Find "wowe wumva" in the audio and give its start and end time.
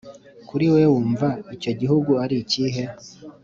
0.71-1.27